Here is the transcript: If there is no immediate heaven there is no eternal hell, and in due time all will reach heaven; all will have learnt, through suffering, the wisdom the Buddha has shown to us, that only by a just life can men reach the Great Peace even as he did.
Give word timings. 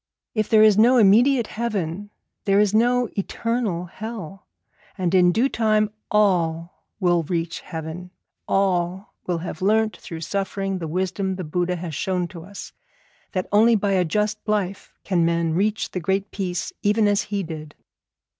If 0.33 0.49
there 0.49 0.63
is 0.63 0.79
no 0.79 0.97
immediate 0.97 1.45
heaven 1.45 2.09
there 2.45 2.59
is 2.59 2.73
no 2.73 3.07
eternal 3.15 3.85
hell, 3.85 4.47
and 4.97 5.13
in 5.13 5.31
due 5.31 5.47
time 5.47 5.91
all 6.09 6.87
will 6.99 7.21
reach 7.21 7.59
heaven; 7.59 8.09
all 8.47 9.13
will 9.27 9.37
have 9.45 9.61
learnt, 9.61 9.95
through 9.97 10.21
suffering, 10.21 10.79
the 10.79 10.87
wisdom 10.87 11.35
the 11.35 11.43
Buddha 11.43 11.75
has 11.75 11.93
shown 11.93 12.27
to 12.29 12.43
us, 12.45 12.73
that 13.33 13.47
only 13.51 13.75
by 13.75 13.91
a 13.91 14.03
just 14.03 14.39
life 14.47 14.91
can 15.03 15.23
men 15.23 15.53
reach 15.53 15.91
the 15.91 15.99
Great 15.99 16.31
Peace 16.31 16.73
even 16.81 17.07
as 17.07 17.21
he 17.29 17.43
did. 17.43 17.75